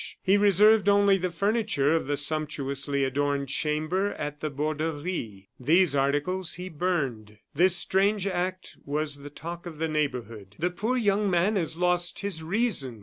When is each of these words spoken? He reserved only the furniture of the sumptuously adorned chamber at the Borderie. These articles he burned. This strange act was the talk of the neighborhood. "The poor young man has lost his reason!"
He 0.23 0.35
reserved 0.35 0.89
only 0.89 1.17
the 1.19 1.29
furniture 1.29 1.91
of 1.93 2.07
the 2.07 2.17
sumptuously 2.17 3.03
adorned 3.03 3.49
chamber 3.49 4.13
at 4.13 4.39
the 4.41 4.49
Borderie. 4.49 5.49
These 5.59 5.95
articles 5.95 6.55
he 6.55 6.69
burned. 6.69 7.37
This 7.53 7.75
strange 7.75 8.25
act 8.25 8.77
was 8.83 9.17
the 9.17 9.29
talk 9.29 9.67
of 9.67 9.77
the 9.77 9.87
neighborhood. 9.87 10.55
"The 10.57 10.71
poor 10.71 10.97
young 10.97 11.29
man 11.29 11.55
has 11.55 11.77
lost 11.77 12.21
his 12.21 12.41
reason!" 12.41 12.99